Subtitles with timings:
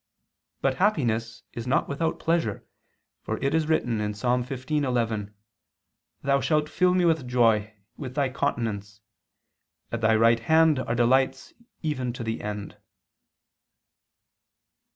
[0.63, 2.65] But Happiness is not without pleasure:
[3.21, 4.23] for it is written (Ps.
[4.23, 5.31] 15:11):
[6.23, 9.01] "Thou shalt fill me with joy with Thy countenance;
[9.91, 11.53] at Thy right hand are delights
[11.83, 12.77] even to the end."